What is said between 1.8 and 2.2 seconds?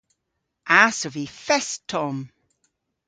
tomm!